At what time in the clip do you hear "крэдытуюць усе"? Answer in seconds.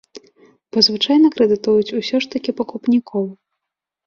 1.35-2.23